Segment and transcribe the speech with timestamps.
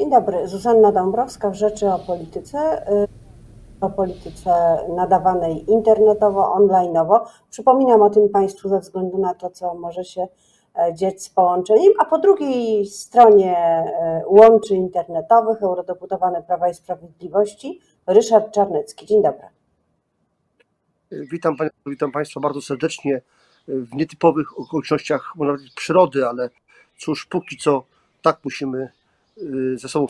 [0.00, 3.08] Dzień dobry, Zuzanna Dąbrowska w Rzeczy o Polityce, y,
[3.80, 7.26] o polityce nadawanej internetowo, onlineowo.
[7.50, 10.28] Przypominam o tym Państwu ze względu na to, co może się
[10.78, 17.80] e, dzieć z połączeniem, a po drugiej stronie e, łączy internetowych eurodeputowany Prawa i Sprawiedliwości
[18.06, 19.06] Ryszard Czarnecki.
[19.06, 19.46] Dzień dobry.
[21.10, 21.56] Witam,
[21.86, 23.20] witam Państwa bardzo serdecznie
[23.68, 26.50] w nietypowych okolicznościach powiedzieć, przyrody, ale
[26.98, 27.82] cóż, póki co
[28.22, 28.99] tak musimy
[29.40, 30.06] y, ze sobą.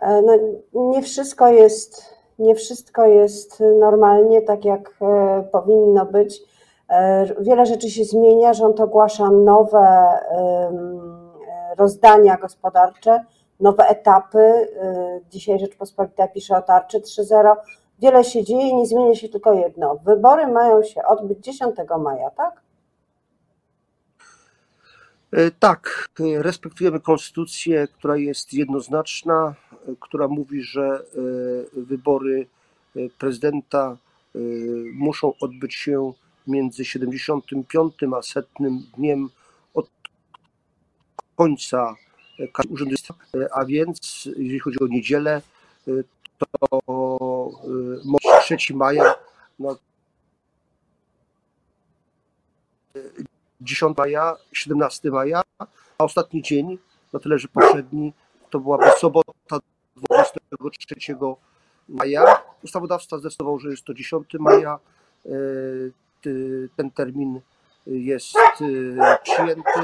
[0.00, 0.32] E, no,
[0.74, 6.42] nie wszystko jest, nie wszystko jest normalnie, tak jak e, powinno być.
[6.88, 10.08] E, wiele rzeczy się zmienia, rząd ogłasza nowe
[11.78, 13.24] rozdania gospodarcze,
[13.60, 14.68] nowe etapy.
[15.30, 17.56] Dzisiaj Rzeczpospolita pisze o tarczy 3.0.
[17.98, 19.96] Wiele się dzieje, nie zmienia się tylko jedno.
[20.04, 22.67] Wybory mają się odbyć 10 maja, tak?
[25.32, 29.54] E, tak, respektujemy konstytucję, która jest jednoznaczna,
[29.88, 32.46] e, która mówi, że e, wybory
[33.18, 33.96] prezydenta
[34.94, 36.12] muszą odbyć się
[36.46, 39.28] między 75 a setnym dniem
[39.74, 39.90] od
[41.36, 41.94] końca
[42.68, 43.14] urzędnictwa,
[43.52, 45.42] a więc jeżeli chodzi o niedzielę,
[46.38, 46.80] to
[48.48, 49.14] 3 maja,
[49.58, 49.76] no,
[53.60, 55.42] 10 maja, 17 maja,
[55.98, 56.78] a ostatni dzień,
[57.12, 58.12] no tyle, że poprzedni,
[58.50, 59.58] to byłaby sobota
[60.60, 61.16] 23
[61.88, 62.42] maja.
[62.64, 64.78] Ustawodawca zdecydował, że jest to 10 maja.
[65.26, 65.30] E,
[66.76, 67.40] ten termin
[67.86, 69.80] jest e, przyjęty.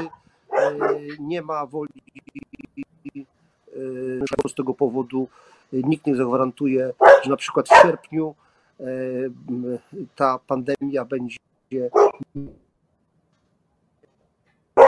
[0.57, 0.79] E,
[1.19, 2.01] nie ma woli
[4.47, 5.27] z tego powodu
[5.73, 8.35] nikt nie zagwarantuje, że na przykład w sierpniu
[10.15, 11.37] ta pandemia będzie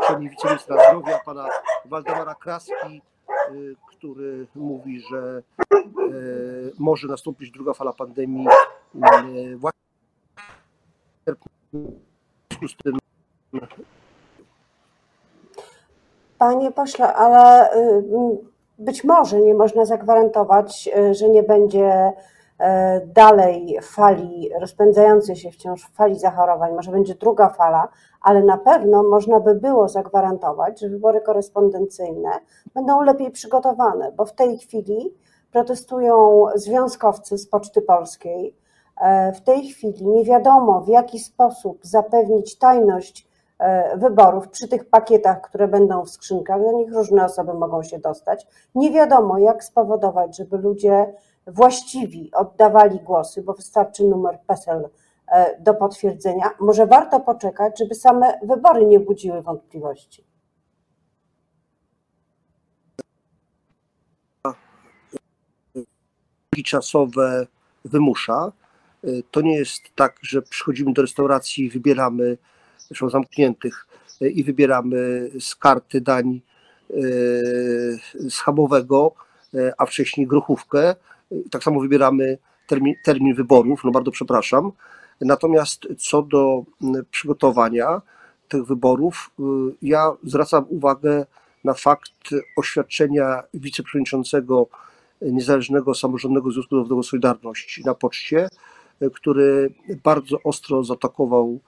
[0.08, 1.50] czyli wiceministra zdrowia, pana
[1.86, 3.02] Waldemara Kraski,
[3.52, 5.42] y, który mówi, że
[6.12, 8.48] y, może nastąpić druga fala pandemii
[8.96, 9.82] y, właśnie
[12.62, 12.98] w z tym.
[16.38, 17.70] Panie pośle, ale
[18.80, 22.12] być może nie można zagwarantować, że nie będzie
[23.06, 27.88] dalej fali, rozpędzającej się wciąż fali zachorowań, może będzie druga fala,
[28.22, 32.30] ale na pewno można by było zagwarantować, że wybory korespondencyjne
[32.74, 35.14] będą lepiej przygotowane, bo w tej chwili
[35.52, 38.56] protestują związkowcy z Poczty Polskiej.
[39.02, 43.28] E, w tej chwili nie wiadomo, w jaki sposób zapewnić tajność
[43.60, 48.00] e, wyborów przy tych pakietach, które będą w skrzynkach, do nich różne osoby mogą się
[48.00, 48.48] dostać.
[48.76, 51.14] Nie wiadomo, jak spowodować, żeby ludzie
[51.48, 54.90] właściwi oddawali głosy, bo wystarczy numer PESEL
[55.28, 60.28] e, do potwierdzenia, może warto poczekać, żeby same wybory nie budziły wątpliwości.
[66.64, 67.48] czasowe
[67.86, 68.52] wymusza.
[69.04, 72.38] E, to nie jest tak, że przychodzimy do restauracji i wybieramy,
[72.78, 73.88] zresztą zamkniętych,
[74.22, 76.42] e, i wybieramy z karty dań
[78.30, 79.14] schabowego,
[79.78, 80.96] a wcześniej grochówkę,
[81.52, 84.72] tak samo wybieramy termin, termin wyborów, no bardzo przepraszam.
[85.22, 86.64] Natomiast co do
[87.12, 88.02] przygotowania
[88.48, 89.44] tych wyborów, y,
[89.82, 91.26] ja zwracam uwagę
[91.64, 92.12] na fakt
[92.58, 94.68] oświadczenia wiceprzewodniczącego
[95.22, 98.48] Niezależnego Samorządnego Związku Zawodowego Solidarność na poczcie,
[99.02, 99.74] y, który
[100.04, 101.60] bardzo ostro zaatakował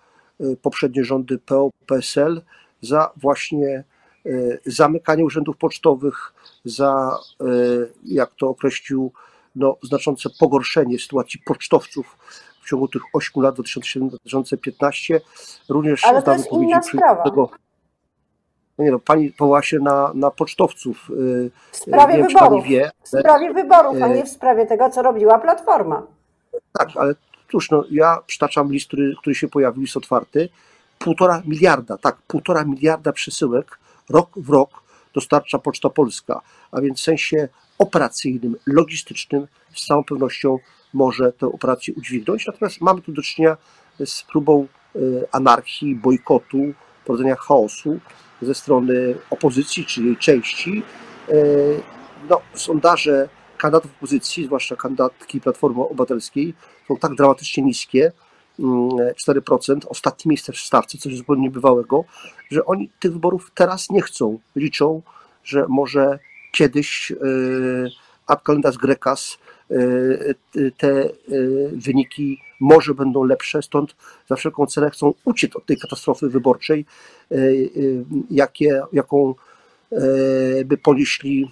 [0.41, 2.41] y, poprzednie rządy PO-PSL
[2.81, 3.83] za właśnie
[4.65, 6.33] zamykanie urzędów pocztowych,
[6.65, 7.17] za,
[8.05, 9.11] jak to określił
[9.55, 12.17] no, znaczące pogorszenie sytuacji pocztowców
[12.63, 15.19] w ciągu tych 8 lat 2007-2015.
[15.69, 17.23] Również Ale to jest inna sprawa.
[17.23, 17.49] Tego,
[18.77, 21.09] no nie no, pani powoła się na, na pocztowców.
[21.09, 22.65] Y, w sprawie wiem, wyborów.
[22.65, 26.03] Wie, w sprawie wyborów, a nie w sprawie tego, co robiła Platforma.
[26.73, 27.13] Tak, ale
[27.51, 30.49] cóż, no, ja przytaczam list, który, który się pojawił, list otwarty.
[30.99, 34.69] Półtora miliarda, tak, półtora miliarda przesyłek rok w rok
[35.13, 36.41] dostarcza Poczta Polska,
[36.71, 37.47] a więc w sensie
[37.77, 40.59] operacyjnym, logistycznym z całą pewnością
[40.93, 42.47] może tę operację udźwignąć.
[42.47, 43.57] Natomiast mamy tu do czynienia
[44.05, 44.99] z próbą e,
[45.31, 46.57] anarchii, bojkotu,
[47.05, 47.99] prowadzenia chaosu
[48.41, 50.83] ze strony opozycji czy jej części.
[51.29, 51.33] E,
[52.29, 56.53] no, sondaże kandydatów opozycji, zwłaszcza kandydatki Platformy Obywatelskiej,
[56.87, 58.11] są tak dramatycznie niskie,
[59.15, 62.03] 4%, mm, ostatnie miejsce w stawce, coś zupełnie niebywałego,
[62.51, 64.39] że oni tych wyborów teraz nie chcą.
[64.55, 65.01] Liczą,
[65.43, 66.19] że może
[66.51, 67.15] kiedyś y,
[68.27, 69.37] ad calendas grecas
[69.71, 70.35] y,
[70.77, 73.95] te y, wyniki może będą lepsze, stąd
[74.29, 76.85] za wszelką cenę chcą uciec od tej katastrofy wyborczej,
[78.29, 79.35] jakie, jaką
[80.65, 81.51] by ponieśli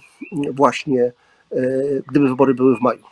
[0.52, 1.12] właśnie,
[2.08, 3.02] gdyby wybory były w maju.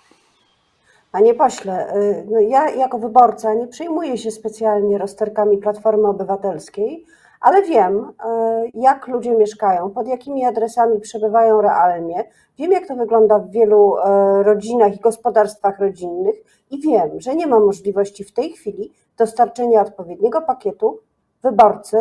[1.17, 1.95] Panie pośle,
[2.31, 7.05] no ja jako wyborca nie przejmuję się specjalnie rozterkami Platformy Obywatelskiej,
[7.41, 12.25] ale wiem, e, jak ludzie mieszkają, pod jakimi adresami przebywają realnie.
[12.59, 16.37] Wiem, jak to wygląda w wielu e, rodzinach i gospodarstwach rodzinnych,
[16.71, 21.01] i wiem, że nie ma możliwości w tej chwili dostarczenia odpowiedniego pakietu
[21.43, 21.97] wyborcy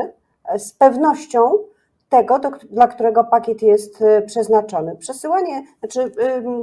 [0.58, 1.52] z pewnością
[2.10, 4.96] tego, do, dla którego pakiet jest przeznaczony.
[4.96, 6.12] Przesyłanie, znaczy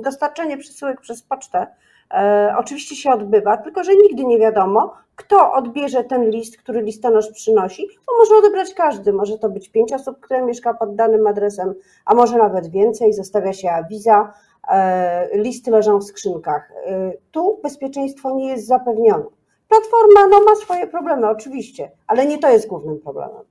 [0.02, 1.66] dostarczenie przesyłek przez pocztę
[2.12, 7.30] E, oczywiście się odbywa, tylko że nigdy nie wiadomo, kto odbierze ten list, który listonosz
[7.30, 9.12] przynosi, bo może odebrać każdy.
[9.12, 11.74] Może to być pięć osób, które mieszka pod danym adresem,
[12.04, 14.32] a może nawet więcej, zostawia się awiza,
[14.68, 16.72] e, listy leżą w skrzynkach.
[16.86, 19.24] E, tu bezpieczeństwo nie jest zapewnione.
[19.68, 23.42] Platforma no, ma swoje problemy, oczywiście, ale nie to jest głównym problemem.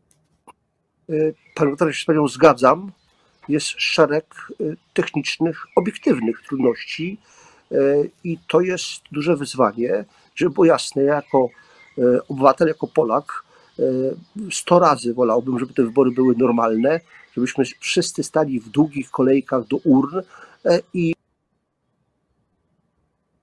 [1.55, 2.91] Pan doktor się z Panią zgadzam.
[3.49, 4.25] Jest szereg
[4.93, 7.19] technicznych, obiektywnych trudności,
[8.23, 11.49] I to jest duże wyzwanie, żeby było jasne, ja jako
[11.97, 13.43] e, obywatel, jako Polak,
[13.79, 13.83] e,
[14.51, 16.99] sto razy wolałbym, żeby te wybory były normalne,
[17.35, 20.21] żebyśmy wszyscy stali w długich kolejkach do urn
[20.93, 21.13] i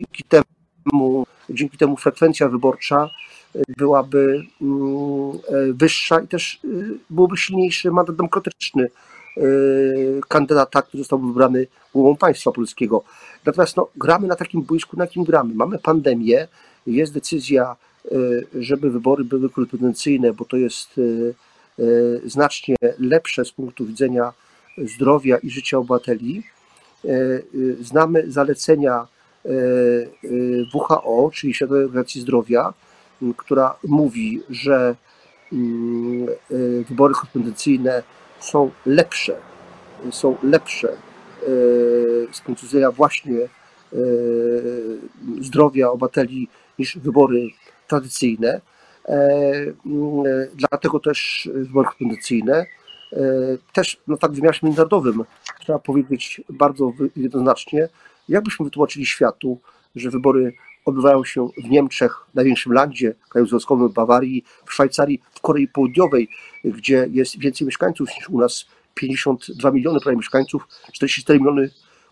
[0.01, 3.11] dzięki temu, dzięki temu frekwencja wyborcza
[3.77, 5.39] byłaby mm,
[5.75, 6.61] wyższa i też
[7.11, 8.89] byłby silniejszy mandat demokratyczny
[10.29, 13.03] kandydata, który został wybrany głową państwa polskiego.
[13.45, 15.55] Natomiast no, gramy na takim boisku, na jakim gramy.
[15.55, 16.49] Mamy pandemię,
[16.87, 18.11] jest decyzja, e,
[18.55, 21.83] żeby wybory były korespondencyjne, bo to jest e,
[22.25, 24.33] znacznie lepsze z punktu widzenia
[24.79, 26.43] zdrowia i życia obywateli.
[27.81, 29.07] Znamy zalecenia
[30.75, 32.73] WHO, czyli Światowej Organizacji Zdrowia,
[33.37, 34.97] która mówi, że
[36.89, 38.03] wybory korespondencyjne
[38.40, 39.37] są lepsze,
[40.11, 40.96] są lepsze
[41.43, 41.50] E,
[42.32, 43.49] z punktu widzenia właśnie e,
[45.40, 46.49] zdrowia obywateli
[46.79, 47.49] niż wybory
[47.87, 48.61] tradycyjne.
[49.08, 49.20] E,
[50.55, 52.67] dlatego też wybory kondycyjne.
[53.73, 55.25] Też no tak w wymiarze międzynarodowym
[55.61, 57.88] trzeba powiedzieć bardzo jednoznacznie,
[58.29, 59.58] jakbyśmy wytłumaczyli światu,
[59.96, 60.52] że wybory
[60.88, 66.29] odbywają się w Niemczech, największym landzie, kraju związkowym, w Bawarii, w Szwajcarii, w Korei Południowej,
[66.64, 68.64] gdzie jest więcej mieszkańców niż u nas
[68.94, 71.70] 52 miliony prawie mieszkańców, 44 miliony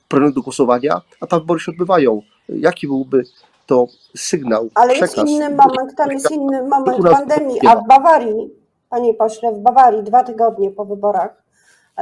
[0.09, 2.23] pragnionych do głosowania, a tam wybory się odbywają.
[2.49, 3.23] Jaki byłby
[3.67, 3.87] to
[4.17, 4.71] sygnał?
[4.75, 5.17] Ale przekaz?
[5.17, 8.51] jest inny moment, tam jest inny moment pandemii, a w Bawarii,
[8.91, 11.46] panie pośle, w Bawarii dwa tygodnie po wyborach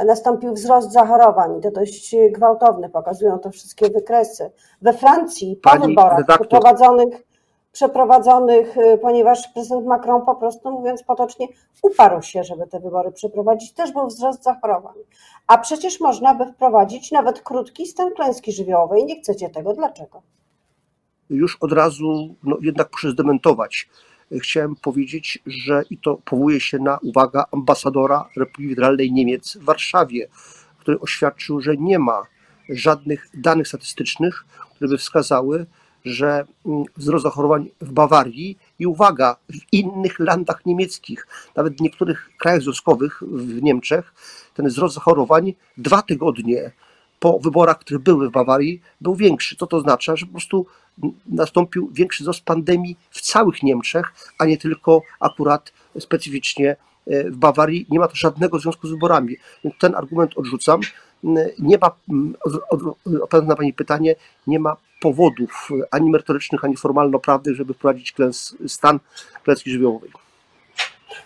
[0.05, 4.51] nastąpił wzrost zachorowań, to dość gwałtowny, pokazują to wszystkie wykresy.
[4.81, 6.47] We Francji po Pani wyborach redaktor.
[6.47, 7.25] przeprowadzonych
[7.75, 11.47] przeprowadzonych, y, ponieważ prezydent Macron po prostu, mówiąc potocznie,
[11.81, 13.73] uparł się, żeby te wybory przeprowadzić.
[13.73, 14.95] Też był wzrost zachorowań.
[15.47, 19.05] A przecież można by wprowadzić nawet krótki stan klęski żywiołowej.
[19.05, 19.73] Nie chcecie tego.
[19.73, 20.21] Dlaczego?
[21.29, 23.89] Już od razu no, jednak muszę zdementować.
[24.31, 30.27] Chciałem powiedzieć, że i to powołuje się na uwaga ambasadora Republiki Federalnej Niemiec w Warszawie,
[30.79, 32.23] który oświadczył, że nie ma
[32.69, 34.45] żadnych danych statystycznych,
[34.75, 35.65] które by wskazały,
[36.05, 42.29] że mm, wzrost zachorowań w Bawarii i uwaga, w innych landach niemieckich, nawet w niektórych
[42.39, 44.13] krajach związkowych w Niemczech,
[44.53, 46.71] ten wzrost zachorowań dwa tygodnie
[47.25, 49.55] po wyborach, które były w Bawarii, był większy.
[49.55, 50.15] Co to oznacza?
[50.15, 50.65] Że po prostu
[51.25, 56.75] nastąpił większy wzrost pandemii w całych Niemczech, a nie tylko akurat specyficznie
[57.07, 57.85] e, w Bawarii.
[57.89, 59.35] Nie ma to żadnego związku z wyborami.
[59.79, 60.79] Ten argument odrzucam.
[61.59, 61.91] Nie ma,
[62.71, 64.15] odpowiadając na Pani pytanie,
[64.47, 68.99] nie ma powodów ani merytorycznych, ani formalno-prawnych, żeby wprowadzić klęs, stan
[69.43, 70.11] klęski żywiołowej.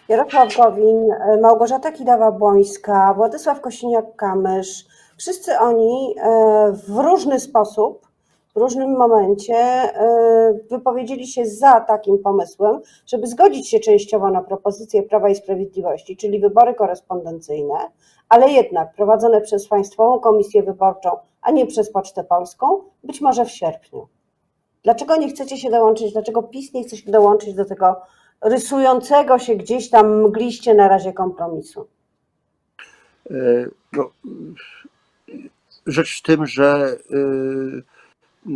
[0.10, 1.10] Jarosław Gowin,
[1.42, 4.89] Małgorzata Kidawa-Błońska, Władysław Kosiniak-Kamysz,
[5.20, 8.08] wszyscy oni e, w różny sposób,
[8.56, 15.04] w różnym momencie e, wypowiedzieli się za takim pomysłem, żeby zgodzić się częściowo na propozycję
[15.04, 17.76] Prawa i Sprawiedliwości, czyli wybory korespondencyjne,
[18.30, 21.10] ale jednak prowadzone przez Państwową Komisję Wyborczą
[21.42, 24.08] a nie przez Pocztę Polską, być może w sierpniu.
[24.84, 28.02] Dlaczego nie chcecie się dołączyć, dlaczego PiS nie chce się dołączyć do tego
[28.42, 31.88] rysującego się gdzieś tam mgliście na razie kompromisu?
[33.32, 33.36] E,
[33.94, 34.10] no,
[35.86, 38.54] rzecz w tym, że e,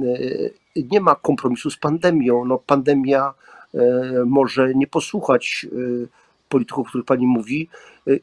[0.75, 2.45] e, nie ma kompromisu z pandemią.
[2.45, 3.33] No, pandemia
[4.25, 5.65] może nie posłuchać
[6.49, 7.69] polityków, o których pani mówi,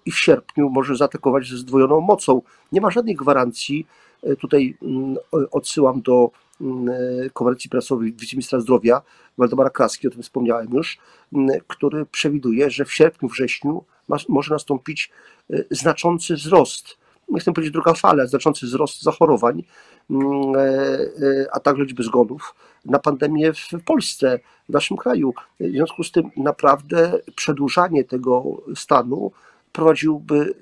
[0.07, 2.43] i w sierpniu może zaatakować ze zdwojoną mocą.
[2.73, 3.87] Nie ma żadnej gwarancji,
[4.41, 5.17] tutaj mm,
[5.51, 6.31] odsyłam do
[6.61, 6.91] mm,
[7.33, 9.03] konferencji prasowej wiceministra zdrowia
[9.39, 10.99] Waldemara Kraski, o tym wspomniałem już,
[11.33, 13.85] mm, który przewiduje, że w sierpniu, wrześniu
[14.29, 15.11] może nastąpić
[15.71, 17.00] znaczący wzrost
[17.31, 19.65] nie chcę powiedzieć druga fala, znaczący wzrost zachorowań,
[20.11, 20.21] mm,
[21.53, 25.35] a także liczby zgonów na pandemię w Polsce, w naszym kraju.
[25.61, 29.33] W związku z tym naprawdę przedłużanie tego stanu
[29.73, 30.55] prowadziłby,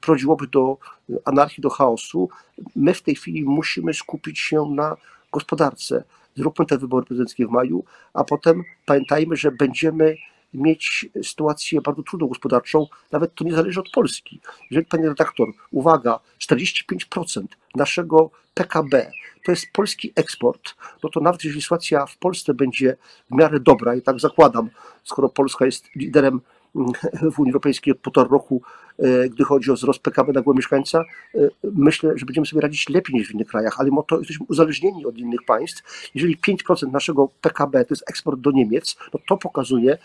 [0.00, 0.76] prowadziłoby do
[1.24, 2.28] anarchii, do chaosu.
[2.76, 4.96] My w tej chwili musimy skupić się na
[5.32, 6.04] gospodarce.
[6.36, 10.16] Zróbmy te wybory prezydenckie w maju, a potem pamiętajmy, że będziemy
[10.54, 14.40] mieć sytuację bardzo trudną gospodarczą, nawet to nie zależy od Polski.
[14.70, 19.12] Jeżeli, panie redaktor, uwaga, 45% naszego PKB
[19.44, 22.96] to jest polski eksport, no to nawet jeżeli sytuacja w Polsce będzie
[23.30, 24.70] w miarę dobra, i tak zakładam,
[25.04, 26.40] skoro Polska jest liderem
[27.34, 28.62] w Unii Europejskiej od półtora roku,
[28.98, 31.04] e, gdy chodzi o wzrost PKB na głowę mieszkańca,
[31.34, 35.06] e, myślę, że będziemy sobie radzić lepiej niż w innych krajach, ale to jesteśmy uzależnieni
[35.06, 36.10] od innych państw.
[36.14, 39.98] Jeżeli 5% naszego PKB to jest eksport do Niemiec, no to pokazuje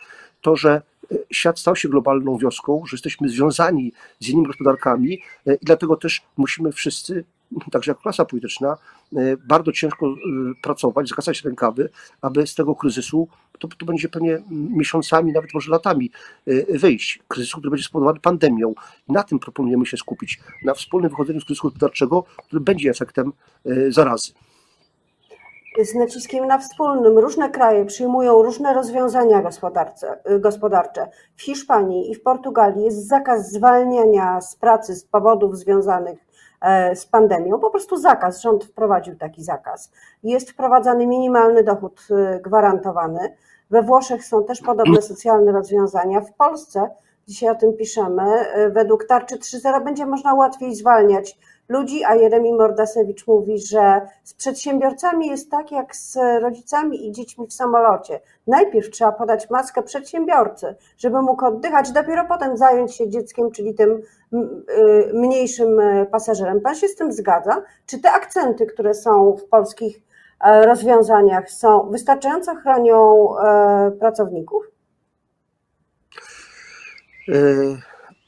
[0.46, 5.14] to, że e, świat stał się globalną wioską, że jesteśmy związani z innymi gospodarkami
[5.46, 7.24] i dlatego też musimy wszyscy
[7.72, 8.78] także jako klasa polityczna,
[9.16, 10.16] e, bardzo ciężko e,
[10.62, 11.90] pracować, zgasać rękawy,
[12.22, 13.28] aby z tego kryzysu,
[13.60, 16.12] to, to będzie pewnie miesiącami, nawet może latami
[16.48, 18.74] e, wyjść, kryzysu, który będzie spowodowany pandemią.
[19.08, 23.32] Na tym proponujemy się skupić, na wspólnym wychodzeniu z kryzysu gospodarczego, który będzie efektem
[23.90, 24.32] zarazy
[25.84, 27.20] z naciskiem na wspólnym.
[27.20, 29.44] Różne kraje przyjmują różne rozwiązania
[30.40, 31.08] gospodarcze.
[31.36, 36.26] W Hiszpanii i w Portugalii jest zakaz zwalniania z pracy z powodów związanych
[36.66, 39.92] E, z pandemią, po prostu zakaz, rząd wprowadził taki zakaz.
[40.24, 43.36] Jest wprowadzany minimalny dochód e, gwarantowany.
[43.70, 46.22] We Włoszech są też podobne socjalne rozwiązania.
[46.22, 46.90] W Polsce,
[47.28, 51.38] dzisiaj o tym piszemy, e, według tarczy 3.0 będzie można łatwiej zwalniać
[51.70, 57.48] ludzi, a Jeremi Mordasewicz mówi, że z przedsiębiorcami jest tak jak z rodzicami i dziećmi
[57.48, 58.20] w samolocie.
[58.48, 64.02] Najpierw trzeba podać maskę przedsiębiorcy, żeby mógł oddychać, dopiero potem zająć się dzieckiem, czyli tym
[64.34, 64.42] y,
[65.14, 66.62] mniejszym y, pasażerem.
[66.62, 67.62] Pan się z tym zgadza?
[67.86, 70.02] Czy te akcenty, które są w polskich
[70.42, 74.75] e, rozwiązaniach są wystarczająco chronią e, pracowników?
[77.30, 77.78] Y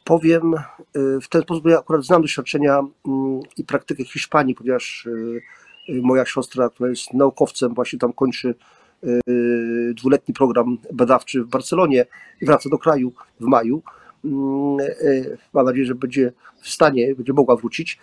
[0.08, 5.06] powiem y, w ten sposób, bo ja akurat znam doświadczenia mm, i praktykę Hiszpanii, ponieważ
[5.06, 8.56] y, moja siostra, która jest naukowcem, właśnie tam kończy
[9.96, 12.06] dwuletni program badawczy w Barcelonie
[12.42, 13.82] i wraca do kraju w maju.
[14.26, 14.78] Mm,
[15.54, 18.00] mam nadzieję, że będzie w stanie, będzie mogła wrócić.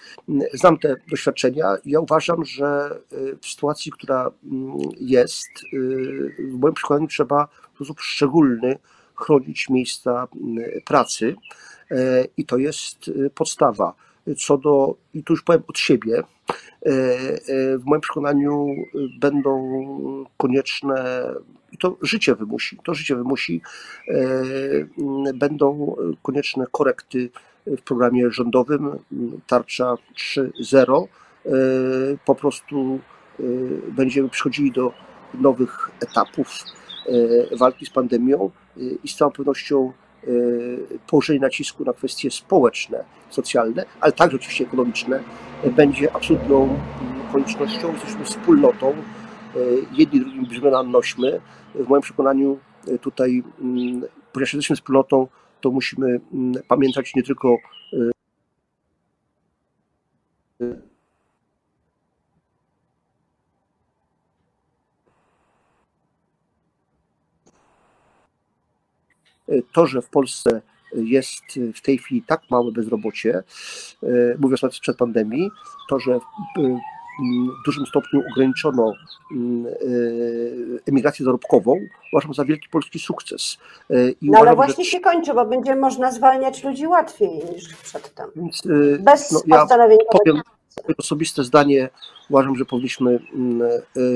[0.52, 1.76] Znam te doświadczenia.
[1.84, 2.98] Ja uważam, że
[3.40, 5.48] w sytuacji, która mm, jest,
[6.38, 8.78] w moim przekonaniu trzeba w sposób szczególny
[9.14, 10.28] chronić miejsca
[10.84, 11.36] pracy.
[11.90, 13.94] E, i to jest e, podstawa.
[14.38, 16.24] Co do, i tu już powiem od siebie, e,
[17.78, 18.66] w moim przekonaniu
[19.20, 19.74] będą
[20.36, 21.24] konieczne,
[21.72, 23.60] i to życie wymusi, to życie wymusi,
[25.34, 27.30] będą konieczne korekty
[27.66, 28.98] w programie rządowym
[29.46, 31.06] Tarcza 3.0.
[32.24, 33.00] Po prostu
[33.88, 34.92] będziemy przechodzili do
[35.34, 36.48] nowych etapów
[37.52, 38.50] walki z pandemią
[39.04, 39.92] i z całą pewnością
[40.28, 45.20] Y, położenie nacisku na kwestie społeczne, socjalne, ale także oczywiście ekonomiczne,
[45.76, 46.78] będzie absolutną
[47.32, 47.92] koniecznością.
[47.92, 48.94] Jesteśmy wspólnotą,
[49.92, 51.40] jedni drugim brzmiona nośmy.
[51.74, 52.58] W moim przekonaniu
[53.00, 55.26] tutaj, mm, ponieważ jesteśmy wspólnotą,
[55.60, 57.56] to musimy mm, pamiętać nie tylko
[69.72, 70.60] To, że w Polsce
[70.96, 71.42] jest
[71.74, 73.42] w tej chwili tak małe bezrobocie,
[74.02, 74.06] e,
[74.38, 75.50] mówiąc nawet przed pandemii,
[75.88, 76.18] to, że
[76.58, 78.92] w dużym stopniu ograniczono
[79.32, 79.70] mm, e,
[80.86, 81.80] emigrację zarobkową,
[82.12, 83.58] uważam za wielki polski sukces.
[83.90, 84.90] E, I no ale właśnie że...
[84.90, 88.30] się kończy, bo będzie można zwalniać ludzi łatwiej niż przedtem.
[88.36, 88.62] Więc,
[89.00, 89.66] Bez no, ja
[90.12, 90.42] powiem
[90.98, 91.88] osobiste zdanie,
[92.30, 93.62] uważam, że powinniśmy mm,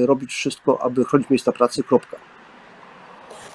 [0.06, 2.16] robić wszystko, aby chronić miejsca pracy, kropka.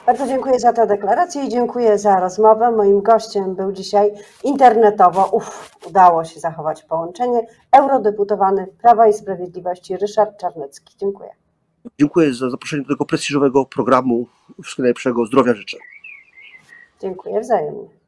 [0.06, 2.72] Bardzo dziękuję za tę deklarację i dziękuję za rozmowę.
[2.72, 4.12] Moim gościem był dzisiaj
[4.44, 10.96] internetowo, uff, udało się zachować połączenie, eurodeputowany Prawa i Sprawiedliwości Ryszard Czarnecki.
[10.98, 11.30] Dziękuję.
[12.00, 14.28] Dziękuję za zaproszenie do tego prestiżowego programu.
[14.64, 15.26] Wszystkiego najlepszego.
[15.26, 15.78] Zdrowia życzę.
[17.02, 18.03] Dziękuję wzajemnie.